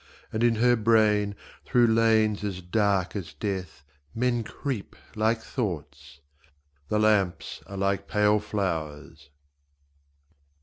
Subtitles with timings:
[0.33, 3.83] And in her brain, through lanes as dark as death,
[4.15, 6.21] Men creep like thoughts...
[6.87, 9.29] The lamps are like pale flowers.